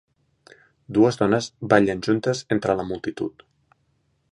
[0.97, 3.49] Dues dones ballen juntes entre la multitud.